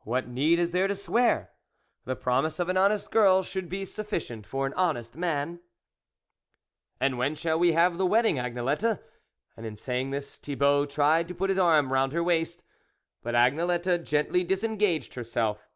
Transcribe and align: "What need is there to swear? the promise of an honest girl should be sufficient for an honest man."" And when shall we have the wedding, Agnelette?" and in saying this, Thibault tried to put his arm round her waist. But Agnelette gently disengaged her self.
"What 0.00 0.26
need 0.26 0.58
is 0.58 0.72
there 0.72 0.88
to 0.88 0.94
swear? 0.96 1.52
the 2.04 2.16
promise 2.16 2.58
of 2.58 2.68
an 2.68 2.76
honest 2.76 3.12
girl 3.12 3.44
should 3.44 3.68
be 3.68 3.84
sufficient 3.84 4.44
for 4.44 4.66
an 4.66 4.74
honest 4.74 5.14
man."" 5.14 5.60
And 7.00 7.16
when 7.16 7.36
shall 7.36 7.60
we 7.60 7.70
have 7.72 7.96
the 7.96 8.04
wedding, 8.04 8.38
Agnelette?" 8.40 9.00
and 9.56 9.64
in 9.64 9.76
saying 9.76 10.10
this, 10.10 10.36
Thibault 10.38 10.86
tried 10.86 11.28
to 11.28 11.34
put 11.36 11.48
his 11.48 11.60
arm 11.60 11.92
round 11.92 12.12
her 12.12 12.24
waist. 12.24 12.64
But 13.22 13.36
Agnelette 13.36 14.02
gently 14.02 14.42
disengaged 14.42 15.14
her 15.14 15.22
self. 15.22 15.70